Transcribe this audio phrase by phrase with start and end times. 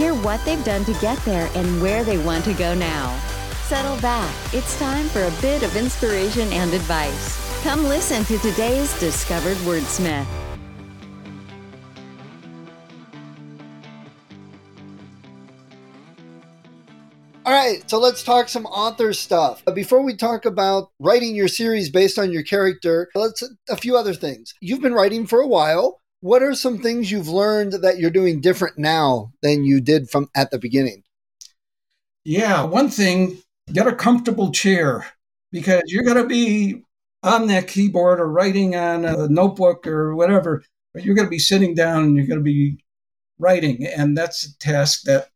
[0.00, 3.14] Hear what they've done to get there and where they want to go now.
[3.64, 4.34] Settle back.
[4.54, 7.62] It's time for a bit of inspiration and advice.
[7.62, 10.24] Come listen to today's Discovered Wordsmith.
[17.44, 19.62] All right, so let's talk some author stuff.
[19.66, 23.98] But before we talk about writing your series based on your character, let's a few
[23.98, 24.54] other things.
[24.62, 25.99] You've been writing for a while.
[26.20, 30.28] What are some things you've learned that you're doing different now than you did from
[30.34, 31.02] at the beginning?
[32.24, 33.38] Yeah, one thing,
[33.72, 35.06] get a comfortable chair
[35.50, 36.82] because you're going to be
[37.22, 40.62] on that keyboard or writing on a notebook or whatever,
[40.92, 42.84] but you're going to be sitting down and you're going to be
[43.38, 43.86] writing.
[43.86, 45.28] And that's a task that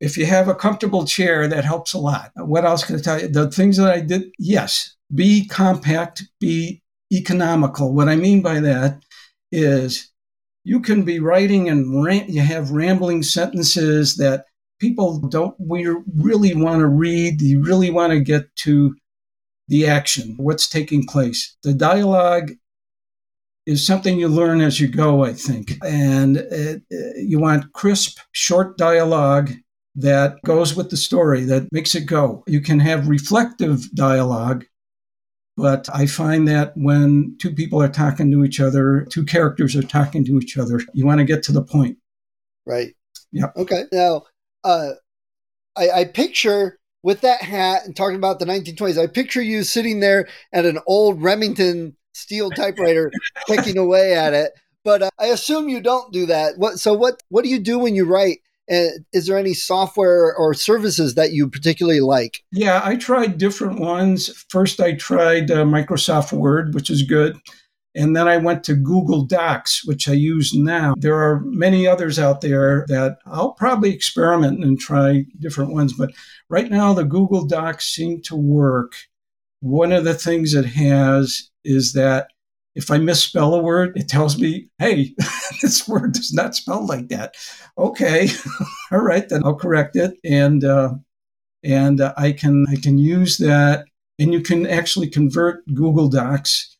[0.00, 2.32] if you have a comfortable chair, that helps a lot.
[2.36, 3.28] What else can I tell you?
[3.28, 6.82] The things that I did, yes, be compact, be
[7.12, 7.92] economical.
[7.92, 9.02] What I mean by that
[9.54, 10.10] is
[10.64, 14.46] you can be writing and rant, you have rambling sentences that
[14.80, 18.94] people don't we really want to read you really want to get to
[19.68, 21.56] the action what's taking place.
[21.62, 22.50] The dialogue
[23.66, 25.78] is something you learn as you go i think.
[25.84, 26.82] And it,
[27.16, 29.52] you want crisp short dialogue
[29.96, 32.42] that goes with the story that makes it go.
[32.46, 34.64] You can have reflective dialogue
[35.56, 39.82] but I find that when two people are talking to each other, two characters are
[39.82, 41.98] talking to each other, you want to get to the point.
[42.66, 42.94] Right.
[43.30, 43.50] Yeah.
[43.56, 43.84] Okay.
[43.92, 44.22] Now,
[44.64, 44.92] uh,
[45.76, 50.00] I, I picture with that hat and talking about the 1920s, I picture you sitting
[50.00, 53.12] there at an old Remington steel typewriter,
[53.46, 54.52] picking away at it.
[54.84, 56.58] But uh, I assume you don't do that.
[56.58, 56.78] What?
[56.78, 57.22] So what?
[57.28, 58.38] What do you do when you write?
[58.70, 62.42] Uh, is there any software or services that you particularly like?
[62.50, 64.28] Yeah, I tried different ones.
[64.48, 67.36] First, I tried uh, Microsoft Word, which is good.
[67.94, 70.94] And then I went to Google Docs, which I use now.
[70.98, 75.92] There are many others out there that I'll probably experiment and try different ones.
[75.92, 76.10] But
[76.48, 78.94] right now, the Google Docs seem to work.
[79.60, 82.30] One of the things it has is that
[82.74, 85.14] if I misspell a word, it tells me, hey,
[85.62, 87.34] this word is not spelled like that.
[87.78, 88.28] Okay,
[88.92, 90.94] all right, then I'll correct it, and uh,
[91.62, 93.84] and uh, I can I can use that,
[94.18, 96.76] and you can actually convert Google Docs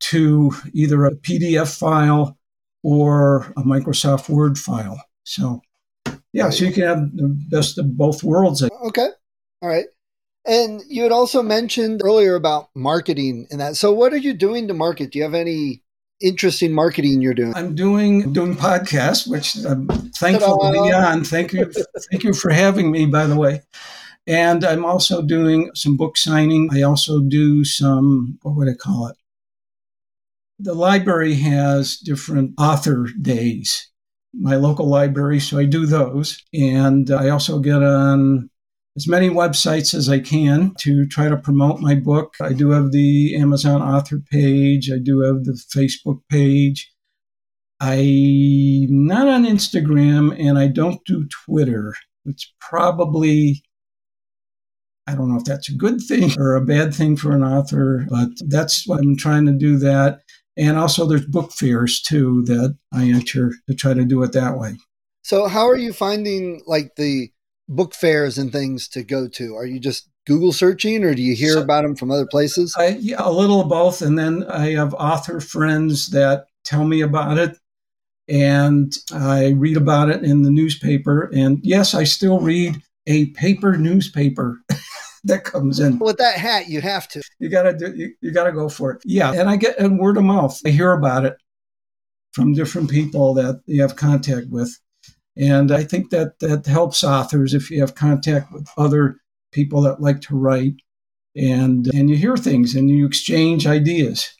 [0.00, 2.38] to either a PDF file
[2.82, 5.00] or a Microsoft Word file.
[5.24, 5.60] So,
[6.32, 8.62] yeah, so you can have the best of both worlds.
[8.62, 9.08] Okay,
[9.62, 9.86] all right.
[10.48, 13.76] And you had also mentioned earlier about marketing and that.
[13.76, 15.12] So, what are you doing to market?
[15.12, 15.82] Do you have any
[16.20, 17.54] interesting marketing you're doing?
[17.54, 19.86] I'm doing doing podcasts, which I'm
[20.16, 20.72] thankful Ta-da.
[20.72, 21.24] to be on.
[21.24, 21.70] Thank you,
[22.10, 23.04] thank you for having me.
[23.04, 23.60] By the way,
[24.26, 26.70] and I'm also doing some book signing.
[26.72, 29.16] I also do some what would I call it?
[30.58, 33.90] The library has different author days.
[34.32, 38.50] My local library, so I do those, and I also get on
[38.96, 42.34] as many websites as I can to try to promote my book.
[42.40, 46.90] I do have the Amazon author page, I do have the Facebook page.
[47.80, 51.94] I'm not on Instagram and I don't do Twitter,
[52.24, 53.62] which probably
[55.06, 58.06] I don't know if that's a good thing or a bad thing for an author,
[58.10, 60.20] but that's what I'm trying to do that.
[60.58, 64.58] And also there's book fairs too that I enter to try to do it that
[64.58, 64.76] way.
[65.22, 67.30] So how are you finding like the
[67.68, 69.54] book fairs and things to go to?
[69.54, 72.74] Are you just Google searching or do you hear so, about them from other places?
[72.76, 74.02] I, yeah, a little of both.
[74.02, 77.58] And then I have author friends that tell me about it
[78.28, 81.30] and I read about it in the newspaper.
[81.34, 84.60] And yes, I still read a paper newspaper.
[85.24, 88.52] that comes in with that hat you have to you gotta do you, you gotta
[88.52, 91.36] go for it yeah and i get and word of mouth i hear about it
[92.32, 94.78] from different people that you have contact with
[95.38, 99.16] and I think that that helps authors if you have contact with other
[99.52, 100.74] people that like to write
[101.36, 104.30] and and you hear things and you exchange ideas.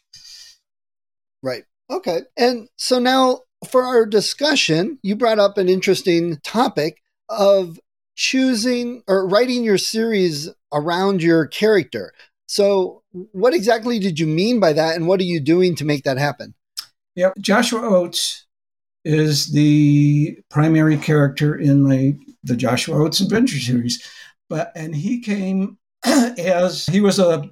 [1.42, 1.64] Right.
[1.90, 2.22] Okay.
[2.36, 7.78] And so now for our discussion, you brought up an interesting topic of
[8.16, 12.12] choosing or writing your series around your character.
[12.46, 16.04] So, what exactly did you mean by that, and what are you doing to make
[16.04, 16.54] that happen?
[17.14, 18.46] Yeah, Joshua Oates
[19.08, 22.14] is the primary character in my
[22.44, 24.06] the Joshua Oates Adventure series,
[24.50, 27.48] but and he came as he was a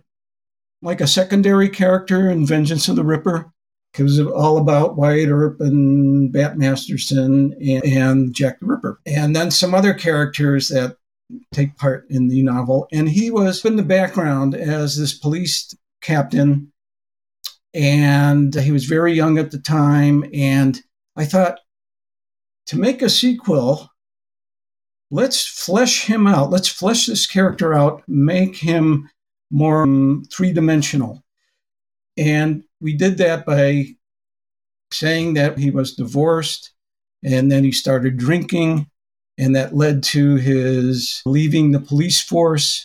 [0.82, 3.50] like a secondary character in Vengeance of the Ripper.
[3.98, 9.34] It was all about Wyatt Earp and Bat Masterson and, and Jack the Ripper, and
[9.34, 10.98] then some other characters that
[11.54, 12.86] take part in the novel.
[12.92, 16.70] And he was in the background as this police captain,
[17.72, 20.28] and he was very young at the time.
[20.34, 20.82] And
[21.16, 21.58] I thought
[22.66, 23.90] to make a sequel,
[25.10, 26.50] let's flesh him out.
[26.50, 29.08] Let's flesh this character out, make him
[29.50, 31.22] more um, three dimensional.
[32.16, 33.86] And we did that by
[34.92, 36.72] saying that he was divorced
[37.24, 38.88] and then he started drinking,
[39.38, 42.84] and that led to his leaving the police force.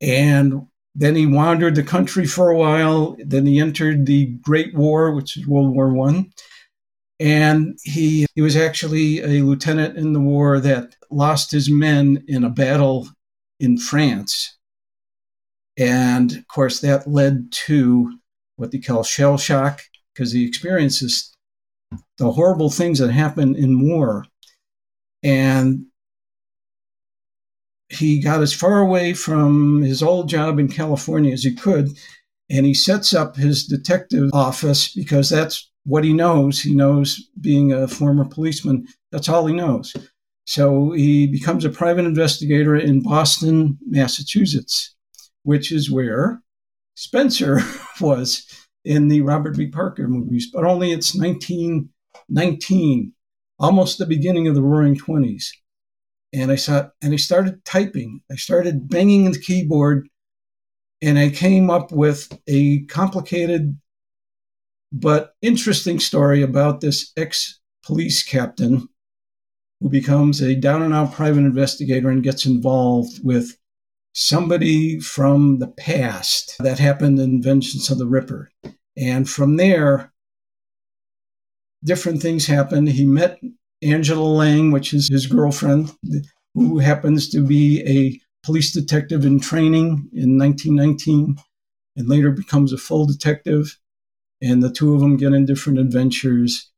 [0.00, 3.16] And then he wandered the country for a while.
[3.18, 6.32] Then he entered the Great War, which is World War One.
[7.20, 12.42] And he, he was actually a lieutenant in the war that lost his men in
[12.44, 13.08] a battle
[13.60, 14.56] in France.
[15.76, 18.18] And of course, that led to
[18.56, 19.82] what they call shell shock
[20.12, 21.34] because he experiences
[22.18, 24.26] the horrible things that happen in war.
[25.22, 25.86] And
[27.88, 31.88] he got as far away from his old job in California as he could.
[32.50, 36.60] And he sets up his detective office because that's what he knows.
[36.60, 39.94] He knows being a former policeman, that's all he knows.
[40.46, 44.94] So he becomes a private investigator in Boston, Massachusetts,
[45.42, 46.42] which is where
[46.96, 47.60] Spenser
[48.00, 48.46] was
[48.84, 49.68] in the Robert B.
[49.68, 53.12] Parker movies, but only it's 1919,
[53.58, 55.52] almost the beginning of the Roaring Twenties.
[56.34, 58.20] And I saw, and I started typing.
[58.30, 60.08] I started banging the keyboard,
[61.00, 63.78] and I came up with a complicated
[64.94, 68.88] but interesting story about this ex police captain
[69.80, 73.58] who becomes a down and out private investigator and gets involved with
[74.12, 78.52] somebody from the past that happened in Vengeance of the Ripper.
[78.96, 80.12] And from there,
[81.82, 82.88] different things happened.
[82.88, 83.40] He met
[83.82, 85.92] Angela Lang, which is his girlfriend,
[86.54, 91.36] who happens to be a police detective in training in 1919
[91.96, 93.76] and later becomes a full detective
[94.42, 96.70] and the two of them get in different adventures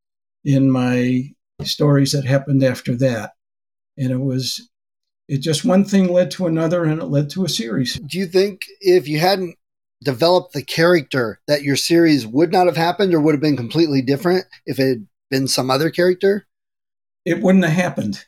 [0.44, 1.31] in my
[1.62, 3.32] stories that happened after that.
[3.99, 4.69] And it was,
[5.29, 7.94] it just one thing led to another and it led to a series.
[7.94, 9.56] Do you think if you hadn't
[10.05, 14.03] developed the character that your series would not have happened or would have been completely
[14.03, 16.47] different if it had been some other character?
[17.25, 18.25] It wouldn't have happened.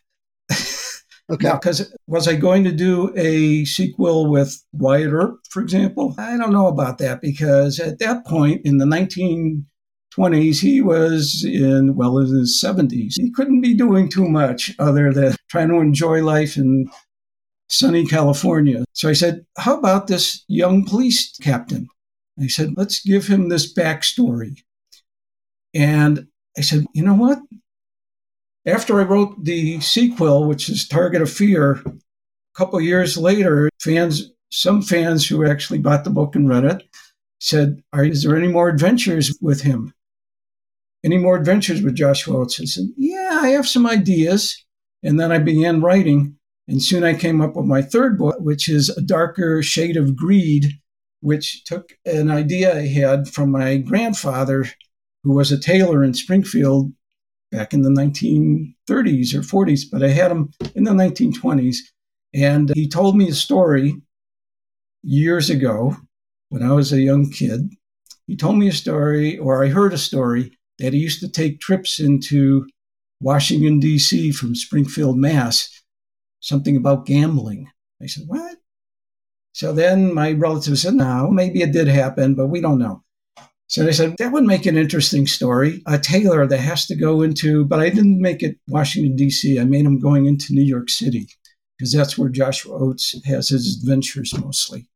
[1.30, 1.50] Okay.
[1.52, 6.14] Because was I going to do a sequel with Wyatt Earp, for example?
[6.19, 11.96] I don't know about that because at that point in the 1920s, he was in,
[11.96, 13.14] well, in his 70s.
[13.16, 16.88] He couldn't be doing too much other than trying to enjoy life in
[17.69, 18.84] sunny California.
[18.94, 21.88] So I said, How about this young police captain?
[22.40, 24.62] I said, Let's give him this backstory.
[25.75, 26.26] And
[26.56, 27.38] I said, You know what?
[28.68, 31.92] After I wrote the sequel, which is Target of Fear, a
[32.54, 36.82] couple years later, fans, some fans who actually bought the book and read it,
[37.40, 39.94] said, "Is there any more adventures with him?
[41.02, 44.62] Any more adventures with Joshua Oates?" I said, "Yeah, I have some ideas."
[45.02, 48.68] And then I began writing, and soon I came up with my third book, which
[48.68, 50.75] is a darker shade of greed,
[51.20, 54.66] which took an idea I had from my grandfather,
[55.25, 56.92] who was a tailor in Springfield
[57.50, 61.76] back in the 1930s or 40s, but I had him in the 1920s.
[62.35, 64.00] And he told me a story
[65.02, 65.97] years ago
[66.50, 67.73] when I was a young kid.
[68.26, 71.61] He told me a story, or I heard a story, that he used to take
[71.61, 72.67] trips into
[73.21, 74.33] Washington, D.C.
[74.33, 75.83] from Springfield, Mass.,
[76.40, 77.71] something about gambling.
[78.02, 78.59] I said, What?
[79.52, 83.02] So then my relative said, No, maybe it did happen, but we don't know.
[83.68, 85.82] So they said, that would make an interesting story.
[85.87, 89.60] A tailor that has to go into, but I didn't make it Washington, D.C.
[89.60, 91.28] I made him going into New York City
[91.76, 94.88] because that's where Joshua Oates has his adventures mostly.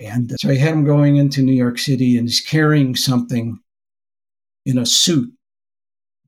[0.00, 3.58] And so I had him going into New York City and he's carrying something
[4.64, 5.32] in a suit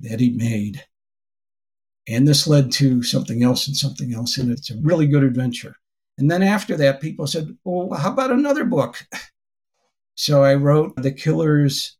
[0.01, 0.85] that he made.
[2.09, 4.39] And this led to something else and something else.
[4.39, 5.77] And it's a really good adventure.
[6.19, 9.07] And then after that, people said, well, how about another book?
[10.17, 11.97] So I wrote The Killer's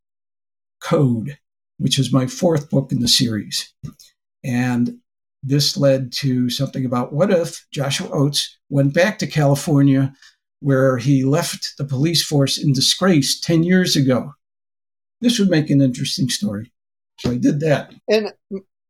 [0.83, 1.39] Code,
[1.79, 3.73] which is my fourth book in the series.
[4.43, 4.99] And
[5.43, 10.15] this led to something about what if Joshua Oates went back to California,
[10.61, 14.33] where he left the police force in disgrace 10 years ago.
[15.21, 16.73] This would make an interesting story.
[17.21, 17.95] So I did that.
[18.09, 18.33] And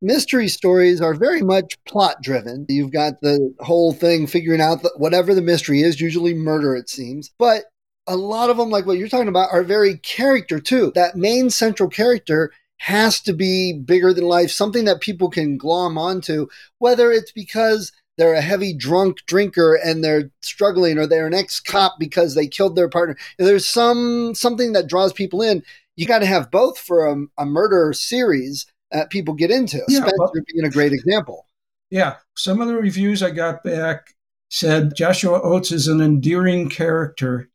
[0.01, 2.65] mystery stories are very much plot driven.
[2.69, 7.33] You've got the whole thing figuring out whatever the mystery is, usually murder, it seems.
[7.39, 7.65] But
[8.07, 10.93] a lot of them, like what you're talking about, are very character too.
[10.95, 15.97] That main central character has to be bigger than life, something that people can glom
[15.97, 16.47] onto,
[16.79, 21.97] whether it's because they're a heavy drunk drinker and they're struggling or they're an ex-cop
[21.99, 23.17] because they killed their partner.
[23.39, 25.63] There's some something that draws people in.
[25.97, 29.83] You got to have both for a, a murder series that people get into.
[29.89, 31.47] Yeah, Spenser well, being a great example.
[31.91, 34.15] Yeah, some of the reviews I got back
[34.51, 37.49] said Joshua Oates is an endearing character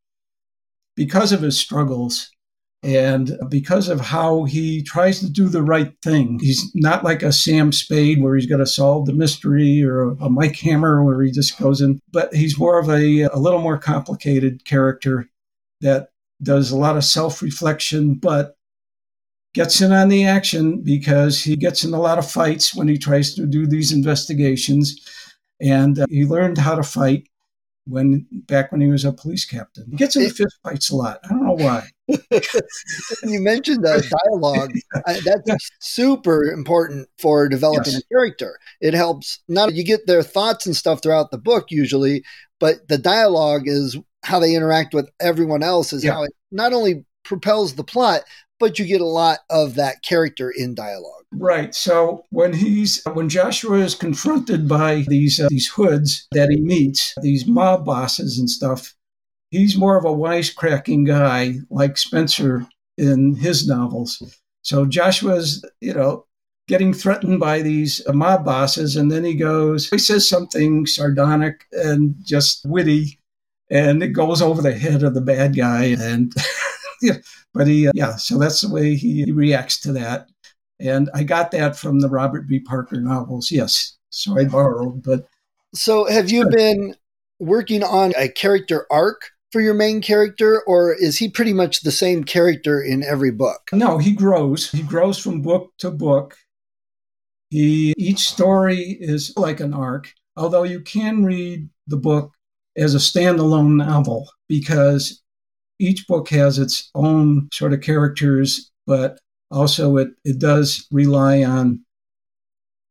[1.01, 2.29] because of his struggles
[2.83, 6.37] and because of how he tries to do the right thing.
[6.39, 10.29] He's not like a Sam Spade where he's going to solve the mystery or a
[10.29, 13.79] Mike Hammer where he just goes in, but he's more of a, a little more
[13.79, 15.27] complicated character
[15.81, 16.09] that
[16.43, 18.55] does a lot of self reflection, but
[19.55, 22.99] gets in on the action because he gets in a lot of fights when he
[22.99, 25.01] tries to do these investigations.
[25.59, 27.27] And uh, he learned how to fight
[27.85, 29.87] when back when he was a police captain.
[29.89, 31.19] He gets into fist fights a lot.
[31.25, 31.87] I don't know why.
[33.23, 34.71] you mentioned the dialogue.
[35.25, 38.01] that's super important for developing yes.
[38.01, 38.59] a character.
[38.81, 42.23] It helps not you get their thoughts and stuff throughout the book usually,
[42.59, 46.13] but the dialogue is how they interact with everyone else is yeah.
[46.13, 48.21] how it not only propels the plot,
[48.61, 51.25] but you get a lot of that character in dialogue.
[51.33, 51.75] Right.
[51.75, 57.13] So when he's when Joshua is confronted by these uh, these hoods that he meets,
[57.21, 58.95] these mob bosses and stuff,
[59.49, 64.21] he's more of a wisecracking guy like Spenser in his novels.
[64.61, 66.25] So Joshua's, you know,
[66.67, 71.65] getting threatened by these uh, mob bosses and then he goes he says something sardonic
[71.73, 73.19] and just witty
[73.69, 76.33] and it goes over the head of the bad guy and
[77.01, 77.17] yeah,
[77.53, 80.27] but he, uh, yeah, so that's the way he, he reacts to that.
[80.79, 82.59] And I got that from the Robert B.
[82.59, 83.51] Parker novels.
[83.51, 83.97] Yes.
[84.09, 85.27] So I borrowed, but.
[85.73, 86.95] So have you been
[87.39, 91.91] working on a character arc for your main character, or is he pretty much the
[91.91, 93.69] same character in every book?
[93.71, 94.71] No, he grows.
[94.71, 96.37] He grows from book to book.
[97.49, 102.31] He each story is like an arc, although you can read the book
[102.77, 105.21] as a standalone novel because
[105.81, 109.19] each book has its own sort of characters, but
[109.49, 111.83] also it, it does rely on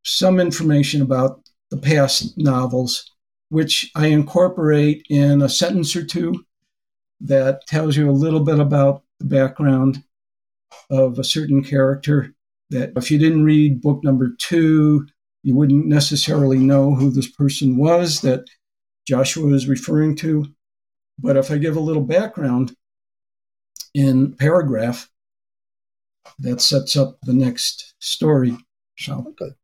[0.05, 3.11] some information about the past novels,
[3.49, 6.45] which I incorporate in a sentence or two
[7.21, 10.03] that tells you a little bit about the background
[10.91, 12.35] of a certain character.
[12.71, 15.07] That if you didn't read book number two,
[15.43, 18.45] you wouldn't necessarily know who this person was that
[19.07, 20.47] Joshua is referring to.
[21.19, 22.75] But if I give a little background,
[23.95, 25.09] in paragraph
[26.39, 28.57] that sets up the next story.
[28.99, 29.55] So, okay.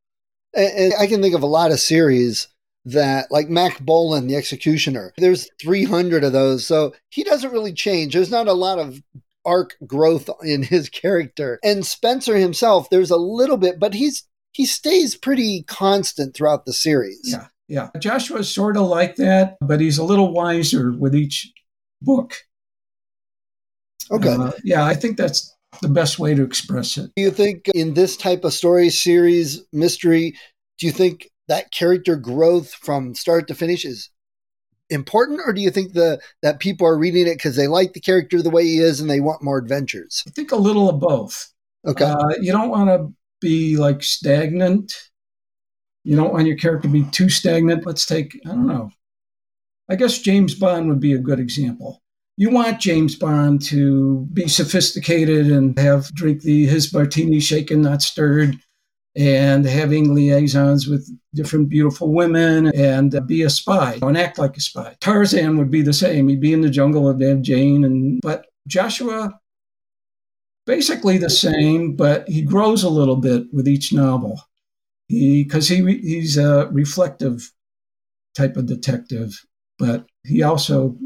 [0.54, 2.48] and, I can think of a lot of series
[2.84, 6.66] that, like Mack Bolan, the Executioner, there's 300 of those.
[6.66, 8.14] So he doesn't really change.
[8.14, 9.02] There's not a lot of
[9.44, 11.58] arc growth in his character.
[11.62, 16.72] And Spenser himself, there's a little bit, but he's he stays pretty constant throughout the
[16.72, 17.20] series.
[17.24, 17.48] Yeah.
[17.68, 17.90] Yeah.
[17.98, 21.52] Joshua's sort of like that, but he's a little wiser with each
[22.00, 22.45] book.
[24.10, 24.34] Okay.
[24.34, 27.10] Uh, yeah, I think that's the best way to express it.
[27.16, 30.36] Do you think in this type of story series mystery,
[30.78, 34.10] do you think that character growth from start to finish is
[34.88, 38.00] important or do you think the that people are reading it because they like the
[38.00, 40.22] character the way he is and they want more adventures?
[40.26, 41.52] I think a little of both.
[41.86, 42.04] Okay.
[42.04, 44.92] Uh, you don't want to be like stagnant.
[46.04, 47.86] You don't want your character to be too stagnant.
[47.86, 48.90] Let's take i don't know.
[49.88, 52.02] I guess james bond would be a good example
[52.36, 58.02] you want James Bond to be sophisticated and have drink the his martini shaken, not
[58.02, 58.56] stirred,
[59.16, 64.60] and having liaisons with different beautiful women and be a spy and act like a
[64.60, 64.94] spy.
[65.00, 66.28] Tarzan would be the same.
[66.28, 69.40] He'd be in the jungle and have Jane and but Joshua
[70.66, 74.42] basically the same, but he grows a little bit with each novel.
[75.08, 77.50] He because he he's a reflective
[78.34, 79.40] type of detective,
[79.78, 80.98] but he also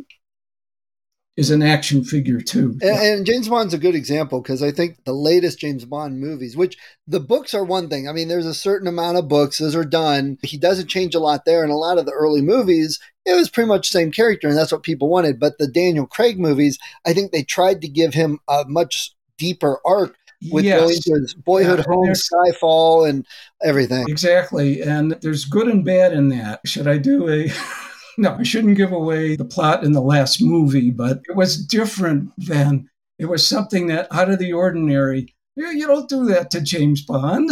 [1.41, 2.79] is an action figure too.
[2.83, 6.55] And, and James Bond's a good example because I think the latest James Bond movies,
[6.55, 6.77] which
[7.09, 8.07] the books are one thing.
[8.07, 10.37] I mean, there's a certain amount of books, those are done.
[10.43, 11.63] He doesn't change a lot there.
[11.63, 14.57] And a lot of the early movies, it was pretty much the same character, and
[14.57, 15.41] that's what people wanted.
[15.41, 19.81] But the Daniel Craig movies, I think they tried to give him a much deeper
[19.87, 20.15] arc
[20.53, 20.79] with yes.
[20.81, 23.27] going to his boyhood yeah, home, Skyfall, and
[23.63, 24.07] everything.
[24.09, 24.83] Exactly.
[24.83, 26.61] And there's good and bad in that.
[26.67, 27.49] Should I do a
[28.21, 32.31] no, I shouldn't give away the plot in the last movie, but it was different
[32.39, 35.35] than it was something that out of the ordinary.
[35.57, 37.51] You, you don't do that to James Bond.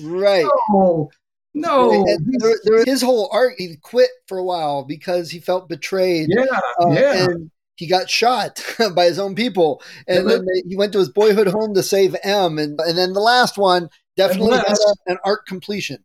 [0.00, 0.46] Right.
[0.70, 1.08] No,
[1.54, 2.04] no.
[2.38, 3.54] There, there- his whole art.
[3.58, 6.28] He quit for a while because he felt betrayed.
[6.32, 6.46] yeah,
[6.80, 7.24] uh, yeah.
[7.26, 8.60] And he got shot
[8.96, 9.80] by his own people.
[10.08, 12.58] And Yeah, then they, he went to his boyhood home to save M.
[12.58, 14.58] And, and then the last one definitely
[15.06, 16.04] an arc completion.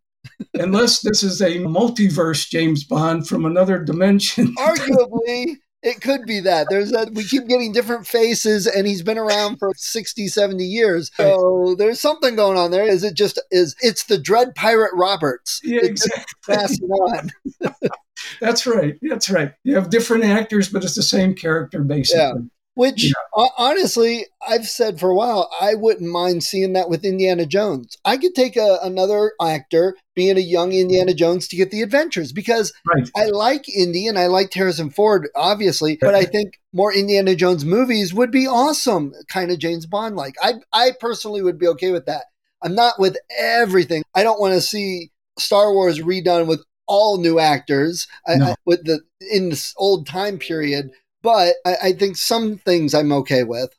[0.55, 4.55] Unless this is a multiverse James Bond from another dimension.
[4.57, 6.67] Arguably, it could be that.
[6.69, 11.11] There's a, we keep getting different faces, and he's been around for 60, 70 years.
[11.15, 12.83] So there's something going on there.
[12.83, 15.61] Is it just, is it's the Dread Pirate Roberts?
[15.63, 16.23] Yeah, exactly.
[16.47, 17.31] passing on.
[18.41, 18.97] That's right.
[19.01, 19.53] That's right.
[19.63, 22.49] You have different actors, but it's the same character basically.
[22.79, 23.12] Which, Yeah.
[23.33, 27.98] ho- honestly, I've said for a while, I wouldn't mind seeing that with Indiana Jones.
[28.05, 32.31] I could take a, another actor being a young Indiana Jones to get the adventures
[32.31, 33.09] because Right.
[33.17, 37.65] I like Indy and I liked Harrison Ford, obviously, but I think more Indiana Jones
[37.65, 40.36] movies would be awesome, kind of James Bond like.
[40.41, 42.27] I, I personally would be okay with that.
[42.63, 44.03] I'm not with everything.
[44.15, 48.86] I don't want to see Star Wars redone with all new actors I, I, with
[48.86, 50.91] the in this old time period.
[51.21, 53.73] But I, I think some things I'm okay with.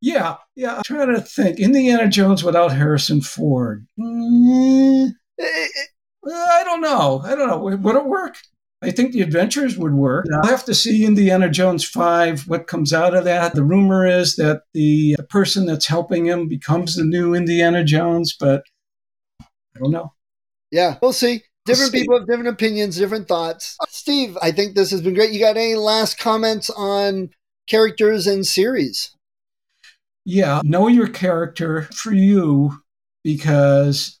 [0.00, 0.76] Yeah, yeah.
[0.76, 1.58] I'm trying to think.
[1.58, 3.86] Indiana Jones without Harrison Ford.
[3.98, 5.10] Mm,
[5.40, 5.66] Eh,
[6.30, 7.22] I don't know.
[7.24, 7.58] I don't know.
[7.58, 8.36] Would would it work?
[8.80, 10.26] I think the adventures would work.
[10.32, 13.54] I'll have to see Indiana Jones 5, what comes out of that.
[13.54, 18.36] The rumor is that the, the person that's helping him becomes the new Indiana Jones,
[18.38, 18.62] but
[19.40, 20.12] I don't know.
[20.70, 21.42] Yeah, we'll see.
[21.68, 22.00] Different see.
[22.00, 23.76] people have different opinions, different thoughts.
[23.88, 25.32] Steve, I think this has been great.
[25.32, 27.30] You got any last comments on
[27.66, 29.14] characters and series?
[30.24, 32.82] Yeah, know your character for you
[33.22, 34.18] because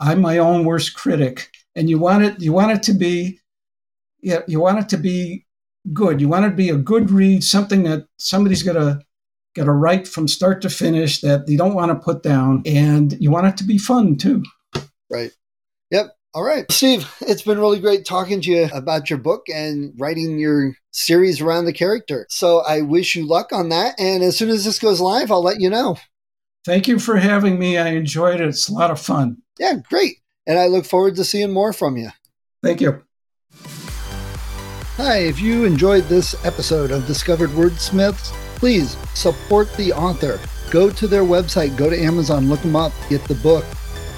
[0.00, 2.40] I'm my own worst critic, and you want it.
[2.40, 3.40] You want it to be,
[4.20, 5.46] yeah, you want it to be
[5.92, 6.20] good.
[6.20, 9.00] You want it to be a good read, something that somebody's gonna
[9.54, 13.30] gonna write from start to finish that you don't want to put down, and you
[13.30, 14.42] want it to be fun too.
[15.10, 15.32] Right.
[16.34, 16.70] All right.
[16.70, 21.40] Steve, it's been really great talking to you about your book and writing your series
[21.40, 22.26] around the character.
[22.28, 23.98] So I wish you luck on that.
[23.98, 25.96] And as soon as this goes live, I'll let you know.
[26.66, 27.78] Thank you for having me.
[27.78, 28.48] I enjoyed it.
[28.48, 29.38] It's a lot of fun.
[29.58, 30.18] Yeah, great.
[30.46, 32.10] And I look forward to seeing more from you.
[32.62, 33.02] Thank you.
[34.96, 40.38] Hi, if you enjoyed this episode of Discovered Wordsmiths, please support the author.
[40.70, 43.64] Go to their website, go to Amazon, look them up, get the book.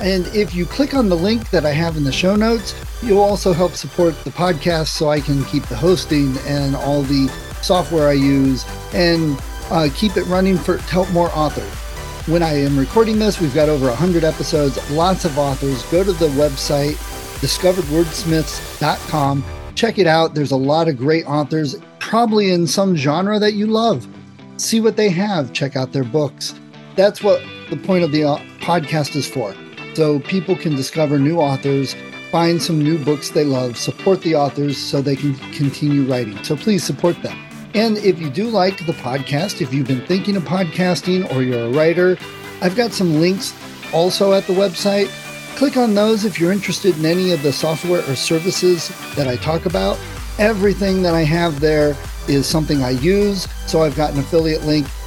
[0.01, 3.21] And if you click on the link that I have in the show notes, you'll
[3.21, 7.29] also help support the podcast so I can keep the hosting and all the
[7.61, 9.39] software I use and
[9.71, 11.71] uh, keep it running for to help more authors.
[12.27, 15.83] When I am recording this, we've got over 100 episodes, lots of authors.
[15.85, 16.95] Go to the website,
[17.41, 19.45] discoveredwordsmiths.com.
[19.75, 20.35] Check it out.
[20.35, 24.07] There's a lot of great authors, probably in some genre that you love.
[24.57, 26.55] See what they have, check out their books.
[26.97, 29.55] That's what the point of the uh, podcast is for.
[29.95, 31.95] So people can discover new authors,
[32.31, 36.43] find some new books they love, support the authors so they can continue writing.
[36.45, 37.39] So please support them.
[37.75, 41.67] And if you do like the podcast, if you've been thinking of podcasting or you're
[41.67, 42.19] a writer,
[42.61, 43.55] I've got some links
[43.93, 45.09] also at the website.
[45.57, 49.37] Click on those if you're interested in any of the software or services that I
[49.37, 49.99] talk about.
[50.39, 51.97] Everything that I have there
[52.29, 54.87] is something I use, so I've got an affiliate link.